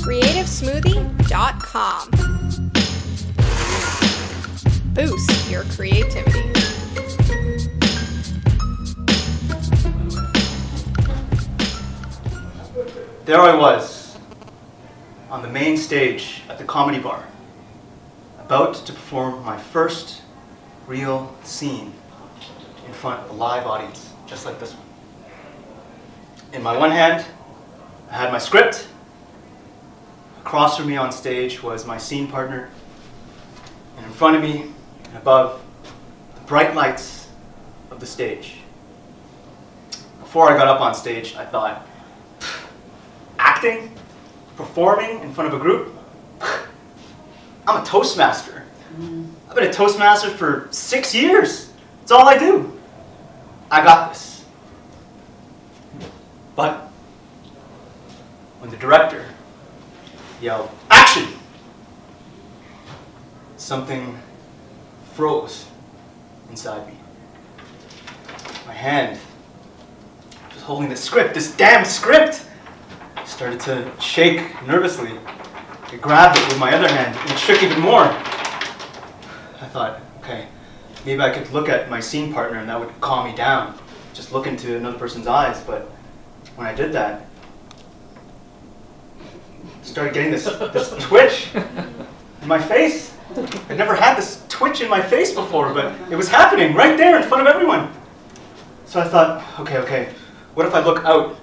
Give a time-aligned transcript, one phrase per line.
[0.00, 2.10] CreativeSmoothie.com.
[4.94, 6.50] Boost your creativity.
[13.26, 14.16] There I was,
[15.30, 17.22] on the main stage at the Comedy Bar,
[18.38, 20.22] about to perform my first
[20.86, 21.92] real scene
[23.00, 24.86] front of a live audience, just like this one.
[26.52, 27.24] In my one hand,
[28.10, 28.86] I had my script.
[30.40, 32.68] Across from me on stage was my scene partner.
[33.96, 34.70] And in front of me
[35.04, 35.62] and above,
[36.34, 37.28] the bright lights
[37.90, 38.56] of the stage.
[40.20, 41.86] Before I got up on stage, I thought,
[43.38, 43.94] acting,
[44.56, 45.96] performing in front of a group.
[47.66, 48.64] I'm a Toastmaster.
[48.98, 49.26] Mm.
[49.48, 51.72] I've been a Toastmaster for six years.
[52.00, 52.76] That's all I do.
[53.70, 54.44] I got this.
[56.56, 56.88] But
[58.58, 59.26] when the director
[60.40, 61.26] yelled, Action!
[63.56, 64.18] Something
[65.14, 65.66] froze
[66.50, 66.94] inside me.
[68.66, 69.18] My hand
[70.52, 72.46] was holding the script, this damn script!
[73.24, 75.12] started to shake nervously.
[75.86, 78.04] I grabbed it with my other hand and shook even more.
[78.04, 80.46] I thought, okay,
[81.04, 83.78] maybe I could look at my scene partner and that would calm me down.
[84.14, 85.62] Just look into another person's eyes.
[85.62, 85.82] But
[86.56, 87.26] when I did that,
[89.62, 93.16] I started getting this, this twitch in my face.
[93.68, 97.20] I'd never had this twitch in my face before, but it was happening right there
[97.20, 97.92] in front of everyone.
[98.86, 100.12] So I thought, okay, okay,
[100.54, 101.40] what if I look out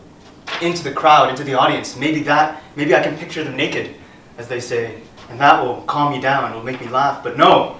[0.61, 1.95] into the crowd, into the audience.
[1.95, 3.95] Maybe that, maybe I can picture them naked,
[4.37, 7.23] as they say, and that will calm me down, it'll make me laugh.
[7.23, 7.77] But no,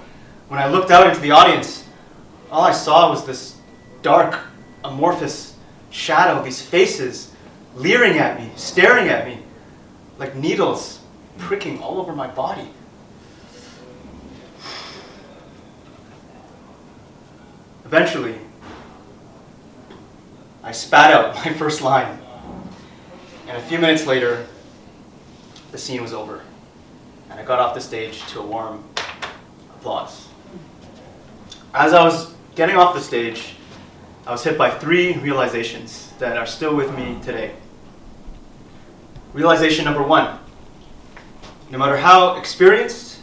[0.48, 1.84] when I looked out into the audience,
[2.50, 3.58] all I saw was this
[4.02, 4.38] dark,
[4.82, 5.56] amorphous
[5.90, 7.32] shadow, these faces
[7.74, 9.38] leering at me, staring at me,
[10.18, 11.00] like needles
[11.36, 12.68] pricking all over my body.
[17.84, 18.38] Eventually,
[20.62, 22.18] I spat out my first line.
[23.46, 24.46] And a few minutes later,
[25.72, 26.42] the scene was over.
[27.30, 28.84] And I got off the stage to a warm
[29.74, 30.27] applause.
[31.74, 33.54] As I was getting off the stage,
[34.26, 37.54] I was hit by three realizations that are still with me today.
[39.32, 40.38] Realization number one
[41.70, 43.18] no matter how experienced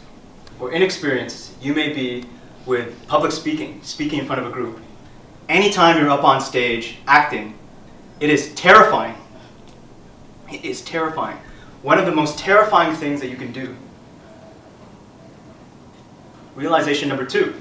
[0.60, 2.24] or inexperienced you may be
[2.64, 4.80] with public speaking, speaking in front of a group,
[5.48, 7.58] anytime you're up on stage acting,
[8.20, 9.16] it is terrifying
[10.50, 11.38] it is terrifying.
[11.82, 13.76] One of the most terrifying things that you can do.
[16.54, 17.60] Realization number two.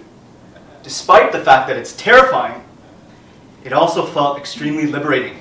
[0.85, 2.63] Despite the fact that it's terrifying,
[3.63, 5.39] it also felt extremely liberating.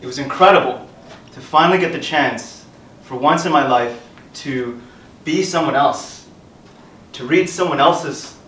[0.00, 0.88] It was incredible
[1.32, 2.64] to finally get the chance,
[3.02, 4.00] for once in my life,
[4.34, 4.80] to
[5.24, 6.28] be someone else,
[7.14, 8.38] to read someone else's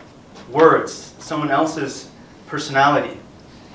[0.53, 2.09] words, someone else's
[2.47, 3.19] personality,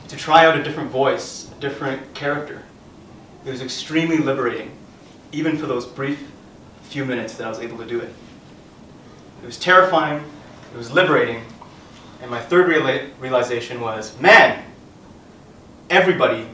[0.08, 2.64] to try out a different voice, a different character.
[3.44, 4.72] It was extremely liberating,
[5.34, 6.32] even for those brief
[6.84, 8.14] few minutes that I was able to do it.
[9.44, 10.24] It was terrifying,
[10.74, 11.44] it was liberating,
[12.22, 14.64] and my third reala- realization was man,
[15.90, 16.48] everybody,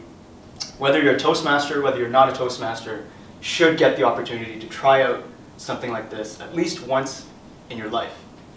[0.78, 3.06] whether you're a Toastmaster, whether you're not a Toastmaster,
[3.42, 5.24] should get the opportunity to try out
[5.58, 7.26] something like this at least once
[7.70, 8.14] in your life.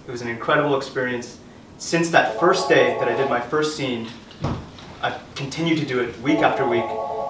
[0.07, 1.39] It was an incredible experience.
[1.79, 4.09] Since that first day that I did my first scene,
[5.01, 6.85] I've continued to do it week after week,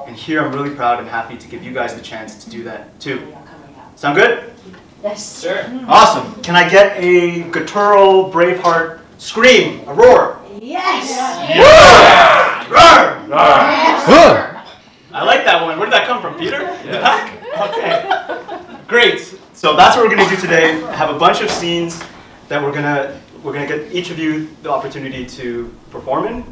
[0.07, 2.65] and here I'm really proud and happy to give you guys the chance to do
[2.65, 3.35] that too.
[3.97, 4.55] Sound good?
[5.03, 5.43] Yes.
[5.43, 5.65] Sure.
[5.87, 6.41] Awesome.
[6.43, 10.41] Can I get a guttural Braveheart scream, a roar?
[10.61, 11.11] Yes.
[11.59, 12.79] Roar!
[12.79, 13.37] Roar.
[14.09, 14.63] Roar.
[15.13, 15.79] I like that one.
[15.79, 16.61] Where did that come from, Peter?
[16.61, 17.43] In the back?
[17.61, 18.85] Okay.
[18.87, 19.21] Great.
[19.53, 20.81] So that's what we're going to do today.
[20.95, 22.03] Have a bunch of scenes
[22.49, 26.27] that we're going to we're going to get each of you the opportunity to perform
[26.27, 26.45] in.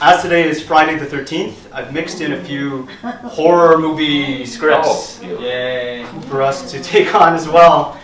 [0.00, 6.04] As today is Friday the 13th, I've mixed in a few horror movie scripts Yay.
[6.28, 7.98] for us to take on as well.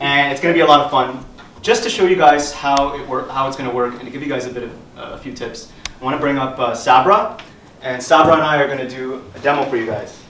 [0.00, 1.24] And it's going to be a lot of fun.
[1.62, 4.10] Just to show you guys how it work, how it's going to work, and to
[4.10, 5.70] give you guys a bit of uh, a few tips,
[6.00, 7.38] I want to bring up uh, Sabra,
[7.82, 10.22] and Sabra and I are going to do a demo for you guys.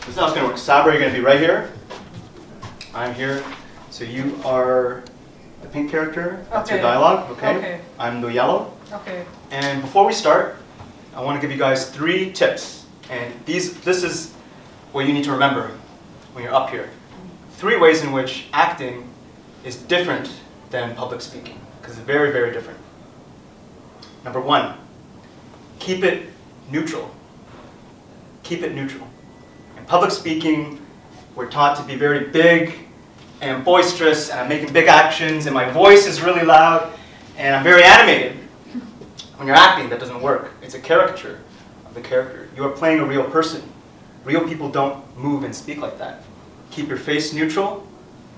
[0.00, 0.58] This is how it's going to work.
[0.58, 1.72] Sabra, you're going to be right here.
[2.92, 3.44] I'm here.
[3.90, 5.04] So you are
[5.62, 6.44] the pink character.
[6.50, 7.30] That's your dialogue.
[7.32, 7.56] Okay.
[7.56, 7.80] Okay.
[8.00, 8.72] I'm the yellow.
[8.92, 9.24] Okay.
[9.52, 10.56] And before we start,
[11.14, 12.84] I want to give you guys three tips.
[13.10, 14.32] And these, this is
[14.90, 15.70] what you need to remember
[16.32, 16.90] when you're up here.
[17.58, 19.10] Three ways in which acting
[19.64, 20.30] is different
[20.70, 22.78] than public speaking, because it's very, very different.
[24.24, 24.76] Number one,
[25.80, 26.28] keep it
[26.70, 27.10] neutral.
[28.44, 29.08] Keep it neutral.
[29.76, 30.80] In public speaking,
[31.34, 32.74] we're taught to be very big
[33.40, 36.96] and boisterous, and I'm making big actions, and my voice is really loud,
[37.36, 38.36] and I'm very animated.
[39.34, 40.52] When you're acting, that doesn't work.
[40.62, 41.40] It's a caricature
[41.84, 42.48] of the character.
[42.54, 43.62] You are playing a real person.
[44.22, 46.22] Real people don't move and speak like that.
[46.70, 47.86] Keep your face neutral.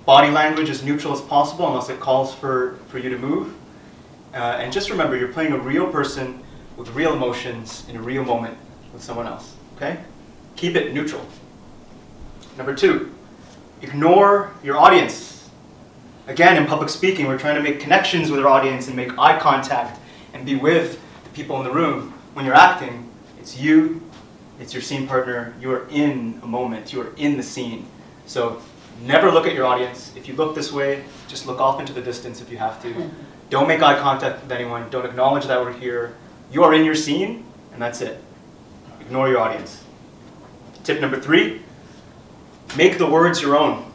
[0.07, 3.55] Body language as neutral as possible, unless it calls for, for you to move.
[4.33, 6.43] Uh, and just remember, you're playing a real person
[6.77, 8.57] with real emotions in a real moment
[8.93, 9.55] with someone else.
[9.77, 10.01] Okay?
[10.57, 11.27] Keep it neutral.
[12.57, 13.13] Number two,
[13.83, 15.49] ignore your audience.
[16.27, 19.39] Again, in public speaking, we're trying to make connections with our audience and make eye
[19.39, 19.99] contact
[20.33, 22.13] and be with the people in the room.
[22.35, 24.03] When you're acting, it's you,
[24.61, 27.87] it's your scene partner, you are in a moment, you are in the scene.
[28.31, 28.63] So
[29.03, 30.13] never look at your audience.
[30.15, 33.11] If you look this way, just look off into the distance if you have to.
[33.51, 36.15] Don't make eye contact with anyone, don't acknowledge that we're here.
[36.53, 38.23] You are in your scene, and that's it.
[39.01, 39.83] Ignore your audience.
[40.85, 41.63] Tip number three
[42.77, 43.93] make the words your own.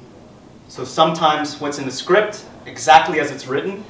[0.68, 3.86] So sometimes what's in the script, exactly as it's written,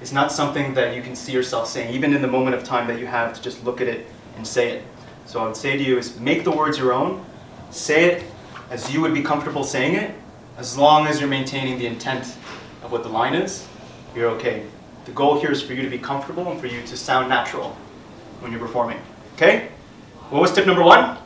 [0.00, 2.88] is not something that you can see yourself saying, even in the moment of time
[2.88, 4.06] that you have to just look at it
[4.38, 4.84] and say it.
[5.26, 7.22] So I would say to you is make the words your own,
[7.68, 8.24] say it
[8.70, 10.14] as you would be comfortable saying it,
[10.56, 12.24] as long as you're maintaining the intent
[12.82, 13.66] of what the line is,
[14.14, 14.64] you're okay.
[15.04, 17.76] The goal here is for you to be comfortable and for you to sound natural
[18.40, 18.98] when you're performing.
[19.34, 19.68] Okay?
[20.30, 21.18] What was tip number one?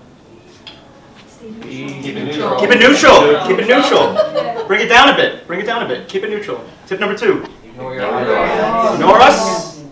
[1.40, 2.58] Keep it neutral.
[2.58, 3.46] Keep it neutral.
[3.46, 4.66] Keep it neutral.
[4.66, 5.46] Bring it down a bit.
[5.46, 6.08] Bring it down a bit.
[6.08, 6.64] Keep it neutral.
[6.86, 7.44] Tip number two.
[7.64, 8.94] Ignore your.
[8.94, 9.84] Ignore us.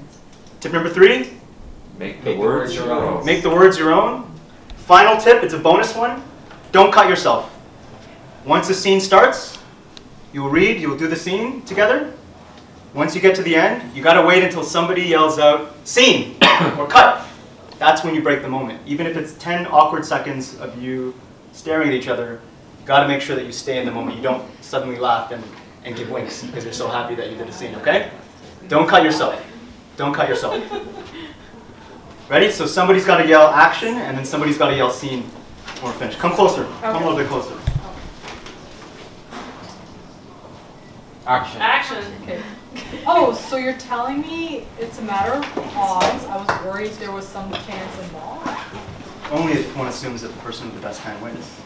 [0.61, 1.35] Tip number three.
[1.99, 3.27] Make the words your own.
[3.27, 4.33] Make the words your own.
[4.77, 5.43] Final tip.
[5.43, 6.23] It's a bonus one.
[6.73, 7.55] Don't cut yourself.
[8.47, 9.59] Once the scene starts,
[10.33, 10.81] you will read.
[10.81, 12.15] You will do the scene together.
[12.95, 16.37] Once you get to the end, you gotta wait until somebody yells out "scene"
[16.79, 17.27] or "cut."
[17.79, 18.81] That's when you break the moment.
[18.87, 21.15] Even if it's 10 awkward seconds of you
[21.53, 22.41] staring at each other,
[22.81, 24.17] you gotta make sure that you stay in the moment.
[24.17, 25.45] You don't suddenly laugh and,
[25.85, 28.11] and give winks because you're so happy that you did a scene, okay?
[28.69, 29.45] Don't cut yourself.
[29.99, 30.57] Don't cut yourself.
[32.31, 32.51] Ready?
[32.51, 35.31] So somebody's gotta yell action and then somebody's gotta yell scene
[35.83, 36.19] we're finished.
[36.19, 36.65] Come closer.
[36.81, 37.59] Come a little bit closer.
[41.27, 41.61] Action.
[41.61, 42.05] Action.
[42.23, 42.43] Okay.
[43.07, 46.25] Oh, so you're telling me it's a matter of odds?
[46.25, 48.49] I was worried there was some chance involved.
[49.31, 51.61] Only if one assumes that the person with the best hand wins.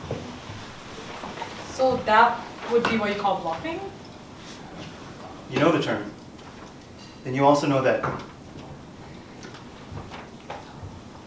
[1.70, 2.40] So that
[2.70, 3.80] would be what you call bluffing?
[5.50, 6.10] You know the term.
[7.24, 8.04] And you also know that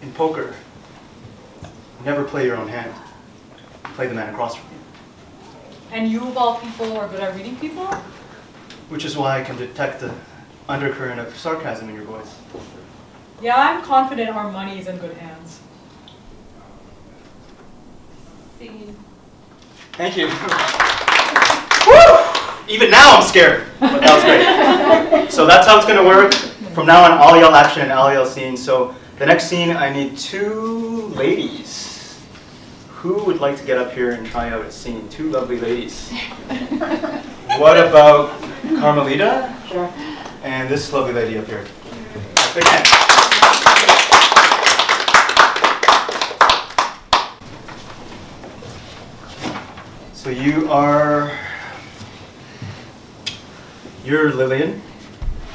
[0.01, 0.55] in poker, you
[2.05, 2.93] never play your own hand.
[3.85, 4.79] You play the man across from you.
[5.91, 7.85] And you of all people are good at reading people?
[8.89, 10.13] Which is why I can detect the
[10.67, 12.35] undercurrent of sarcasm in your voice.
[13.41, 15.59] Yeah, I'm confident our money is in good hands.
[19.93, 20.27] Thank you.
[21.87, 22.73] Woo!
[22.73, 25.29] Even now I'm scared, but that was great.
[25.31, 26.33] So that's how it's gonna work.
[26.73, 28.63] From now on, all y'all action and all y'all scenes.
[28.63, 32.23] So the next scene, I need two ladies.
[32.87, 35.09] Who would like to get up here and try out a scene?
[35.09, 36.11] Two lovely ladies.
[37.57, 38.39] What about
[38.79, 39.53] Carmelita?
[39.67, 39.91] Sure.
[40.43, 41.65] And this lovely lady up here.
[41.65, 42.59] Mm-hmm.
[42.59, 42.85] Again.
[50.13, 51.37] So you are,
[54.05, 54.81] you're Lillian,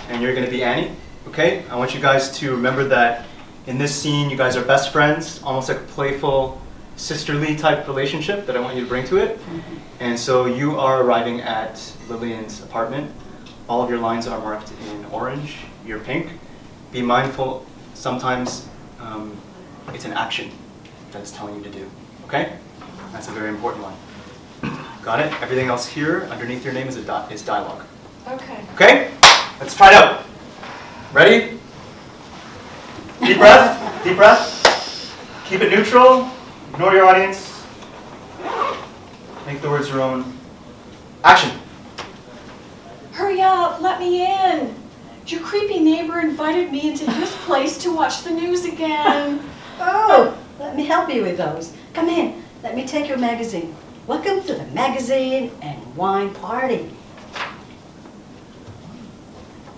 [0.09, 0.95] and you're gonna be Annie,
[1.29, 1.65] okay?
[1.71, 3.25] I want you guys to remember that
[3.67, 6.61] in this scene, you guys are best friends, almost like a playful,
[6.97, 9.41] sisterly type relationship that I want you to bring to it.
[10.01, 11.77] And so you are arriving at
[12.09, 13.11] Lillian's apartment.
[13.69, 15.57] All of your lines are marked in orange,
[15.87, 16.29] you're pink.
[16.93, 18.69] Be mindful, sometimes
[19.01, 19.37] um,
[19.89, 20.51] it's an action
[21.13, 21.91] that it's telling you to do,
[22.27, 22.59] okay?
[23.13, 23.95] That's a very important one.
[25.03, 25.33] Got it?
[25.43, 27.85] Everything else here underneath your name is, a di- is dialogue.
[28.27, 28.65] Okay.
[28.75, 29.11] Okay?
[29.61, 30.25] Let's try it out.
[31.13, 31.59] Ready?
[33.25, 34.05] Deep breath.
[34.05, 35.47] Deep breath.
[35.49, 36.31] Keep it neutral.
[36.75, 37.65] Ignore your audience.
[39.47, 40.37] Make the words your own.
[41.25, 41.59] Action.
[43.13, 44.75] Hurry up, let me in.
[45.27, 49.41] Your creepy neighbor invited me into his place to watch the news again.
[49.81, 51.75] Oh, let me help you with those.
[51.95, 53.75] Come in, let me take your magazine.
[54.07, 56.91] Welcome to the magazine and wine party.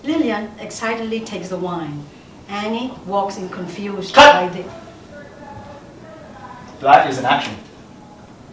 [0.03, 2.05] Lillian excitedly takes the wine.
[2.49, 4.33] Annie walks in confused Cut.
[4.33, 4.63] by the.
[6.81, 7.55] That is an action.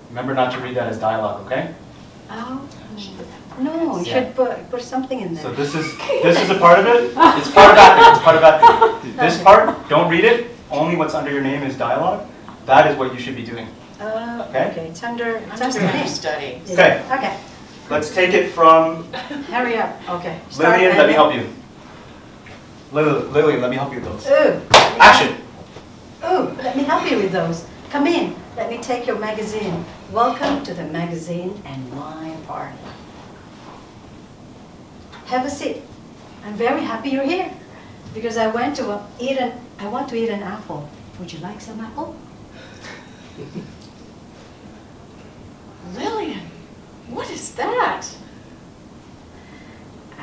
[0.08, 1.74] Remember not to read that as dialogue, okay?
[2.30, 2.66] Oh,
[3.60, 4.12] no, you Yeah.
[4.14, 5.42] should put, put something in there.
[5.44, 7.12] So this is this is a part of it.
[7.38, 8.14] It's part of acting.
[8.14, 9.14] It's part of acting.
[9.16, 10.50] This part, don't read it.
[10.70, 12.26] Only what's under your name is dialogue.
[12.66, 13.68] That is what you should be doing.
[14.00, 14.70] Uh, Okay.
[14.70, 16.08] okay, it's under, it's under just your gonna name.
[16.08, 16.60] study.
[16.70, 17.02] Okay.
[17.12, 17.36] Okay,
[17.90, 19.04] Let's take it from
[19.52, 20.40] hurry up, okay.
[20.50, 20.96] Start Lillian.
[20.96, 21.16] Let me ending.
[21.16, 21.46] help you.
[22.94, 24.26] Lil- Lillian, let me help you with those.
[24.28, 24.60] Ooh,
[25.00, 25.36] Action.
[26.24, 27.66] ooh, let me help you with those.
[27.90, 29.84] Come in, let me take your magazine.
[30.12, 32.78] Welcome to the magazine and wine party.
[35.26, 35.82] Have a seat.
[36.44, 37.50] I'm very happy you're here
[38.14, 40.88] because I went to a- eat an, I want to eat an apple.
[41.18, 42.14] Would you like some apple?
[45.96, 46.42] Lillian,
[47.08, 48.06] what is that?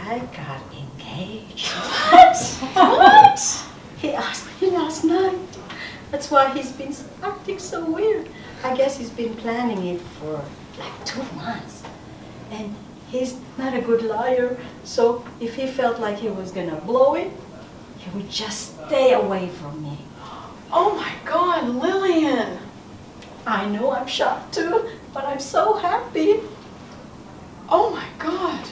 [0.03, 1.71] I got engaged.
[2.11, 2.37] What?
[2.73, 3.65] What?
[3.97, 5.37] He asked me last night.
[6.11, 6.93] That's why he's been
[7.23, 8.27] acting so weird.
[8.63, 10.43] I guess he's been planning it for
[10.79, 11.83] like two months.
[12.51, 12.75] And
[13.09, 17.31] he's not a good liar, so if he felt like he was gonna blow it,
[17.97, 19.97] he would just stay away from me.
[20.71, 22.57] Oh my God, Lillian.
[23.45, 26.39] I know I'm shocked too, but I'm so happy.
[27.69, 28.67] Oh my God.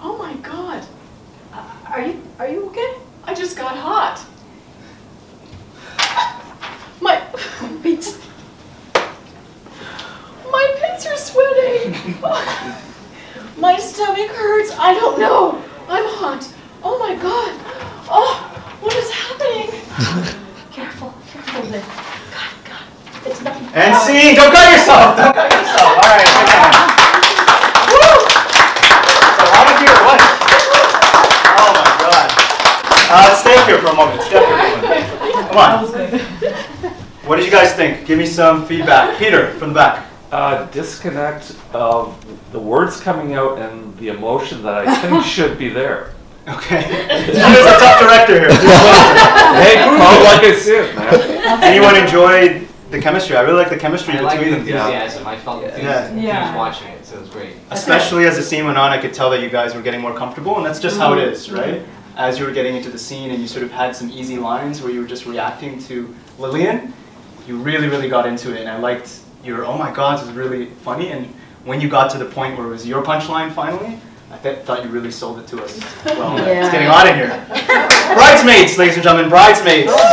[0.00, 0.86] Oh my God.
[1.52, 2.94] Uh, Are you, are you okay?
[3.24, 4.24] I just got hot.
[7.00, 7.20] My
[7.82, 8.12] Pete,
[10.50, 11.94] my pits are sweating.
[13.56, 14.70] My stomach hurts.
[14.78, 15.62] I don't know.
[15.88, 16.46] I'm hot.
[16.82, 17.54] Oh my God.
[18.10, 18.34] Oh,
[18.80, 19.70] what is happening?
[20.70, 21.82] careful, careful there.
[22.30, 22.86] God, God,
[23.26, 23.56] it's not.
[23.74, 24.34] And scene.
[24.34, 25.16] Don't cut yourself.
[25.18, 25.90] Don't cut yourself.
[25.90, 26.22] All right.
[26.22, 26.70] take it.
[27.94, 28.14] Woo!
[29.38, 29.98] So out of here.
[30.06, 30.20] What?
[31.58, 32.26] Oh my God.
[33.10, 34.22] Uh, stay up here for a moment.
[34.22, 35.50] Stay up here for a moment.
[35.50, 36.48] Come on.
[37.26, 38.06] What did you guys think?
[38.06, 39.18] Give me some feedback.
[39.18, 40.06] Peter, from the back.
[40.30, 42.14] Uh, disconnect of
[42.52, 46.12] the words coming out and the emotion that I think should be there.
[46.46, 46.82] Okay.
[47.28, 48.50] He is a tough director here.
[48.50, 51.62] Hey, call it like I see it, man.
[51.62, 53.36] Anyone enjoyed the chemistry?
[53.36, 54.76] I really like the chemistry I like between the them.
[54.86, 55.26] enthusiasm.
[55.26, 56.04] I felt enthused, Yeah.
[56.06, 56.56] enthused Yeah.
[56.56, 57.54] watching it, so it was great.
[57.70, 60.14] Especially as the scene went on, I could tell that you guys were getting more
[60.14, 61.82] comfortable, and that's just how it is, right?
[62.16, 64.80] As you were getting into the scene and you sort of had some easy lines
[64.82, 66.92] where you were just reacting to Lillian,
[67.48, 70.34] you really, really got into it, and I liked your, oh my god, this is
[70.34, 71.26] really funny, and
[71.64, 73.98] when you got to the point where it was your punchline finally,
[74.30, 75.80] I th- thought you really sold it to us.
[76.04, 77.30] Well, it's getting hot in here.
[78.14, 79.86] Bridesmaids, ladies and gentlemen, bridesmaids.
[79.86, 80.04] Bridesmaids.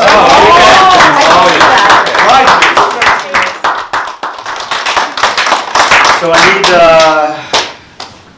[6.22, 7.36] So I need uh,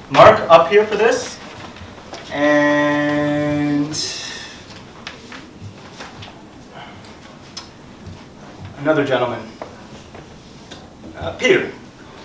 [0.10, 1.38] Mark up here for this,
[2.32, 2.87] and
[8.88, 9.46] another gentleman,
[11.17, 11.74] uh, Peter.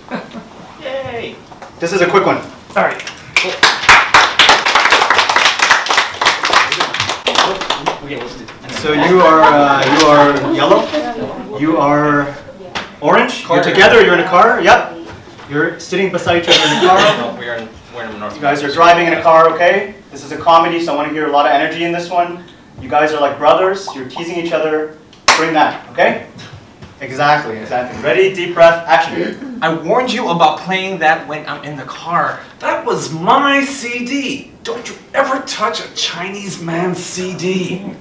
[0.81, 1.35] Yay!
[1.81, 2.37] This is a quick one.
[2.37, 3.01] All right.
[8.79, 11.59] So you are uh, you are yellow.
[11.59, 12.33] You are
[13.01, 13.43] orange.
[13.49, 14.01] You're together.
[14.01, 14.61] You're in a car.
[14.61, 14.99] Yep.
[15.49, 17.17] You're sitting beside each other in a car.
[17.17, 18.35] No, we're in, we're in North.
[18.35, 19.95] You guys are driving in a car, okay?
[20.11, 22.09] This is a comedy, so I want to hear a lot of energy in this
[22.09, 22.45] one.
[22.79, 23.93] You guys are like brothers.
[23.93, 24.97] You're teasing each other.
[25.35, 26.29] Bring that, okay?
[27.03, 28.01] Exactly, exactly.
[28.01, 28.33] Ready?
[28.33, 28.87] Deep breath.
[28.87, 29.59] Action.
[29.61, 32.39] I warned you about playing that when I'm in the car.
[32.59, 34.51] That was my CD.
[34.63, 37.93] Don't you ever touch a Chinese man's CD.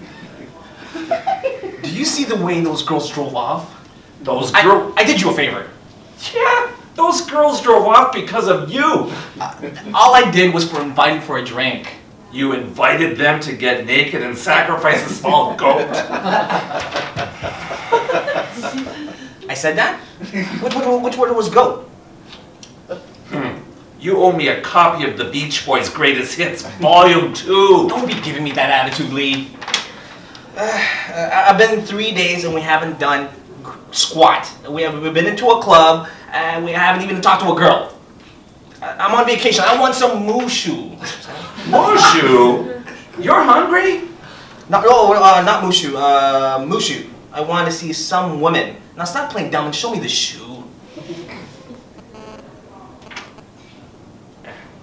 [0.94, 3.88] Do you see the way those girls drove off?
[4.22, 4.94] Those girls.
[4.96, 5.68] I did you a favor.
[6.32, 9.10] Yeah, those girls drove off because of you.
[9.40, 11.94] Uh, all I did was for invite them for a drink.
[12.32, 15.88] You invited them to get naked and sacrifice a small goat.
[19.52, 20.00] I said that?
[20.62, 21.84] Which, which, which word was go?
[24.00, 27.86] You owe me a copy of the Beach Boys' Greatest Hits, Volume 2.
[27.90, 29.50] Don't be giving me that attitude, Lee.
[30.56, 33.28] Uh, I've been three days and we haven't done
[33.90, 34.50] squat.
[34.70, 37.92] We have, we've been into a club and we haven't even talked to a girl.
[38.80, 39.64] I- I'm on vacation.
[39.66, 40.96] I want some mushu.
[41.68, 42.82] Mushu?
[43.22, 44.08] You're hungry?
[44.70, 45.94] Not, no, uh, not mushu.
[45.94, 47.06] Uh, mushu.
[47.32, 48.76] I want to see some women.
[48.96, 50.64] Now stop playing dumb and show me the shoe.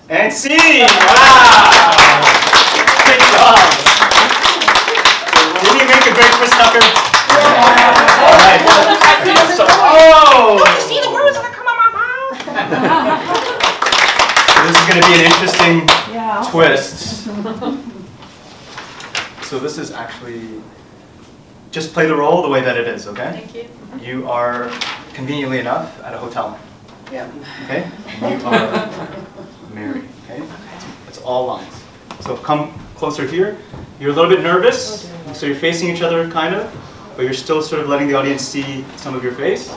[0.09, 0.81] And scene!
[0.81, 1.93] Wow!
[3.05, 3.61] Good job!
[5.61, 6.81] Did he make a great Chris Tucker?
[7.29, 8.61] All right.
[9.91, 10.57] Oh!
[10.57, 12.37] You see the words that come out my mouth?
[14.65, 15.75] This is going to be an interesting
[16.11, 16.41] Yeah.
[16.49, 16.97] twist.
[19.45, 20.61] So this is actually
[21.71, 23.45] just play the role the way that it is, okay?
[23.45, 23.69] Thank you.
[24.01, 24.69] You are
[25.13, 26.59] conveniently enough at a hotel.
[27.11, 27.29] Yeah.
[27.65, 27.89] Okay?
[28.21, 28.89] And you are
[29.73, 30.05] married.
[30.25, 30.43] Okay?
[30.75, 31.83] It's, it's all lines.
[32.21, 33.57] So come closer here.
[33.99, 35.11] You're a little bit nervous.
[35.33, 36.73] So you're facing each other, kind of,
[37.15, 39.75] but you're still sort of letting the audience see some of your face.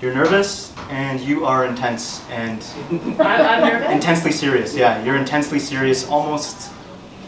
[0.00, 3.90] You're nervous and you are intense and I'm, I'm nervous.
[3.92, 4.74] intensely serious.
[4.76, 6.70] Yeah, you're intensely serious, almost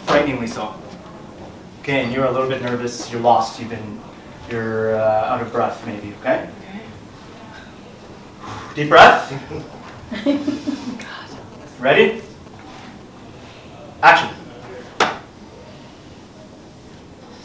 [0.04, 0.74] frighteningly so.
[1.86, 3.12] Okay, and you're a little bit nervous.
[3.12, 3.60] You're lost.
[3.60, 4.00] You've been,
[4.50, 6.14] you're uh, out of breath, maybe.
[6.18, 6.50] Okay.
[8.74, 9.30] Deep breath.
[11.78, 12.22] Ready?
[14.02, 14.34] Action.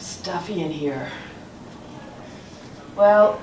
[0.00, 1.12] Stuffy in here.
[2.96, 3.40] Well,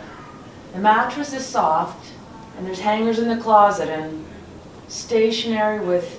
[0.73, 2.11] the mattress is soft,
[2.57, 4.25] and there's hangers in the closet, and
[4.89, 6.18] stationery with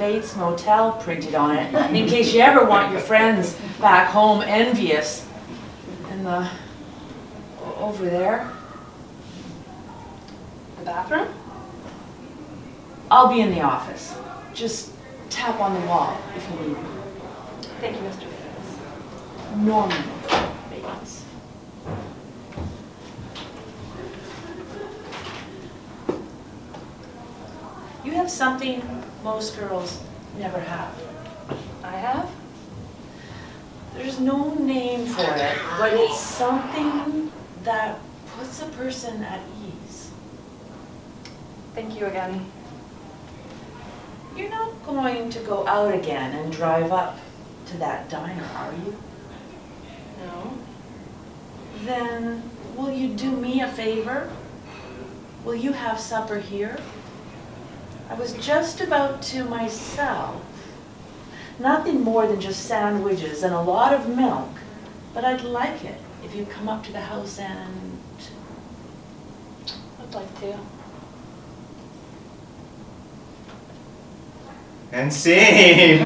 [0.00, 5.28] Bates Motel printed on it, in case you ever want your friends back home envious.
[6.08, 6.48] And the,
[7.62, 8.50] o- over there,
[10.78, 11.28] The bathroom?
[13.10, 14.14] I'll be in the office.
[14.54, 14.92] Just
[15.28, 16.88] tap on the wall if you need me.
[17.82, 18.20] Thank you, Mr.
[18.20, 19.56] Bates.
[19.56, 20.02] Norman
[20.70, 21.24] Bates.
[28.02, 28.80] You have something
[29.22, 30.02] most girls
[30.38, 30.94] never have.
[31.82, 32.30] I have?
[33.94, 37.32] There's no name for it, but it's something
[37.64, 37.98] that
[38.36, 40.10] puts a person at ease.
[41.74, 42.46] Thank you again.
[44.36, 47.18] You're not going to go out again and drive up
[47.66, 48.96] to that diner, are you?
[50.24, 50.58] No.
[51.84, 54.30] Then will you do me a favor?
[55.44, 56.78] Will you have supper here?
[58.10, 60.42] I was just about to myself.
[61.60, 64.48] Nothing more than just sandwiches and a lot of milk,
[65.14, 68.00] but I'd like it if you come up to the house and
[70.02, 70.58] I'd like to.
[74.90, 76.02] And scene.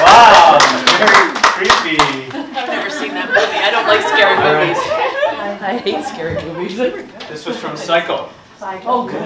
[0.00, 0.58] wow,
[0.96, 2.00] very creepy.
[2.32, 3.58] I've never seen that movie.
[3.58, 4.78] I don't like scary movies.
[5.36, 6.78] I, I hate scary movies.
[7.28, 8.30] This was from Psycho.
[8.62, 9.22] Oh, good.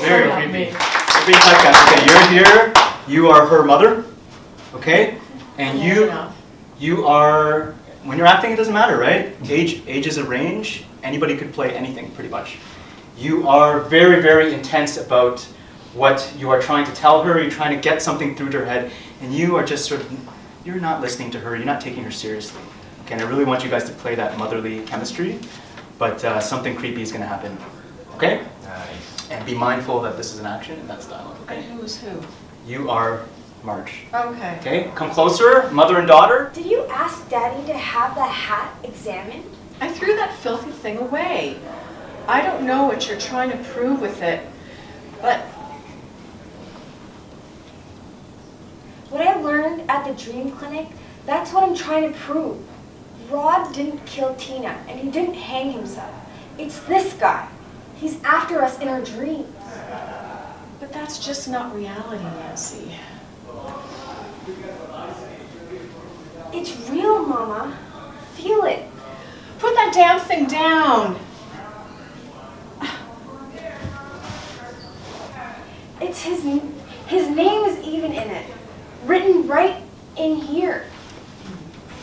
[0.00, 0.70] Very creepy.
[0.70, 1.80] So being typecast.
[1.88, 2.74] Okay, you're here.
[3.08, 4.04] You are her mother.
[4.74, 5.18] Okay,
[5.56, 6.12] and you
[6.78, 7.72] you are
[8.04, 8.52] when you're acting.
[8.52, 9.34] It doesn't matter, right?
[9.48, 10.84] Age age is a range.
[11.02, 12.58] Anybody could play anything, pretty much.
[13.16, 15.40] You are very very intense about
[15.94, 17.40] what you are trying to tell her.
[17.40, 20.20] You're trying to get something through to her head, and you are just sort of
[20.66, 21.56] you're not listening to her.
[21.56, 22.60] You're not taking her seriously.
[23.04, 25.38] Okay, and I really want you guys to play that motherly chemistry,
[26.00, 27.56] but uh, something creepy is going to happen.
[28.14, 28.42] Okay.
[28.64, 29.30] Nice.
[29.30, 31.68] And be mindful that this is an action and that's dialogue, And okay?
[31.74, 32.20] who's who?
[32.66, 33.26] You are
[33.62, 34.04] Marge.
[34.14, 34.56] Okay.
[34.60, 36.50] Okay, come closer, mother and daughter.
[36.54, 39.44] Did you ask Daddy to have that hat examined?
[39.82, 41.58] I threw that filthy thing away.
[42.26, 44.40] I don't know what you're trying to prove with it,
[45.20, 45.44] but
[49.10, 50.86] What I learned at the dream clinic,
[51.26, 52.64] that's what I'm trying to prove.
[53.30, 56.12] Rod didn't kill Tina, and he didn't hang himself.
[56.58, 57.48] It's this guy.
[57.96, 59.46] He's after us in our dreams.
[60.80, 62.92] but that's just not reality, Nancy.
[66.52, 67.78] It's real, Mama.
[68.34, 68.84] Feel it.
[69.58, 71.18] Put that damn thing down.
[76.00, 76.42] It's his
[77.06, 78.46] his name is even in it.
[79.04, 79.82] Written right
[80.16, 80.86] in here.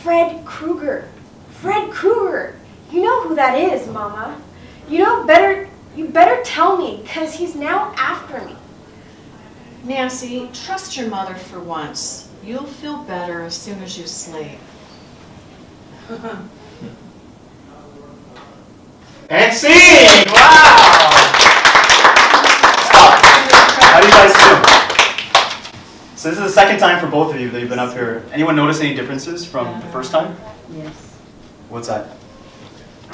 [0.03, 1.09] Fred Krueger.
[1.61, 2.55] Fred Krueger.
[2.91, 4.39] You know who that is, Mama.
[4.89, 8.55] You know better you better tell me, cause he's now after me.
[9.83, 12.29] Nancy, trust your mother for once.
[12.43, 14.59] You'll feel better as soon as you sleep.
[19.29, 20.23] And scene!
[20.31, 21.09] Wow!
[22.85, 23.19] Stop.
[23.83, 26.15] How do you guys feel?
[26.15, 28.23] So this is the second time for both of you that you've been up here.
[28.31, 30.37] Anyone notice any differences from the first time?
[30.71, 31.16] Yes.
[31.69, 32.09] What's that?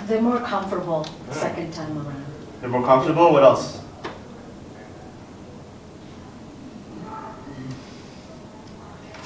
[0.03, 1.33] They're more comfortable ah.
[1.33, 2.25] second time around.
[2.59, 3.31] They're more comfortable?
[3.31, 3.81] What else?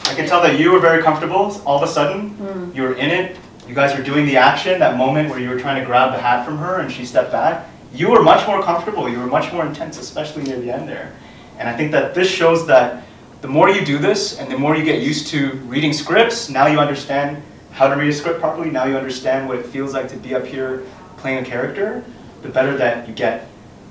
[0.05, 1.61] I can tell that you were very comfortable.
[1.65, 2.75] All of a sudden, hmm.
[2.75, 3.37] you were in it.
[3.67, 6.21] You guys were doing the action, that moment where you were trying to grab the
[6.21, 7.69] hat from her and she stepped back.
[7.93, 9.09] You were much more comfortable.
[9.09, 11.13] You were much more intense, especially near the end there.
[11.57, 13.03] And I think that this shows that
[13.41, 16.67] the more you do this and the more you get used to reading scripts, now
[16.67, 17.43] you understand
[17.77, 18.71] how to read a script properly.
[18.71, 20.83] Now you understand what it feels like to be up here
[21.17, 22.03] playing a character.
[22.41, 23.47] The better that you get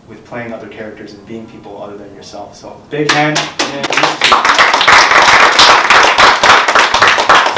[0.08, 2.56] with playing other characters and being people other than yourself.
[2.56, 3.38] So big hand.
[3.38, 4.34] Yeah, these two.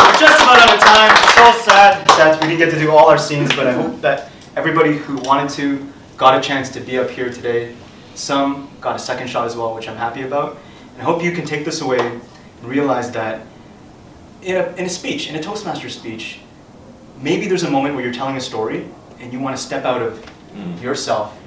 [0.04, 1.16] We're just about out of time.
[1.32, 4.00] So sad that we didn't get to do all our scenes, but I hope mm-hmm.
[4.02, 7.74] that everybody who wanted to got a chance to be up here today.
[8.14, 10.58] Some got a second shot as well, which I'm happy about.
[10.92, 12.20] And I hope you can take this away and
[12.64, 13.46] realize that
[14.42, 16.40] in a, in a speech, in a Toastmaster speech,
[17.20, 18.86] maybe there's a moment where you're telling a story
[19.20, 20.24] and you want to step out of
[20.54, 20.80] Mm.
[20.80, 21.38] yourself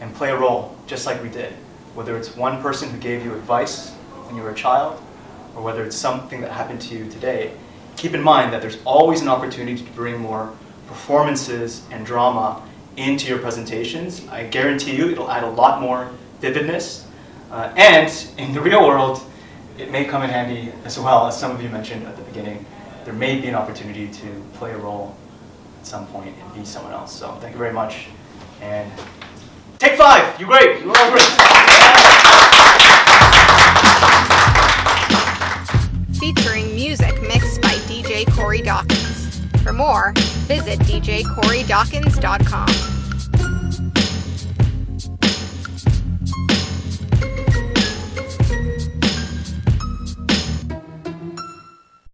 [0.00, 1.52] and play a role, just like we did.
[1.94, 3.90] Whether it's one person who gave you advice
[4.26, 5.02] when you were a child,
[5.56, 7.50] or whether it's something that happened to you today,
[7.96, 10.52] keep in mind that there's always an opportunity to bring more
[10.86, 12.62] performances and drama
[12.96, 14.26] into your presentations.
[14.28, 17.04] I guarantee you it'll add a lot more vividness.
[17.50, 19.20] Uh, and in the real world,
[19.78, 22.64] it may come in handy as well, as some of you mentioned at the beginning.
[23.04, 25.14] There may be an opportunity to play a role
[25.80, 27.14] at some point and be someone else.
[27.14, 28.06] So thank you very much.
[28.60, 28.90] And
[29.78, 30.38] take five.
[30.40, 30.80] You're great.
[30.80, 31.30] You're all great.
[36.18, 39.42] Featuring music mixed by DJ Corey Dawkins.
[39.62, 40.12] For more,
[40.46, 43.03] visit djcorey.dawkins.com.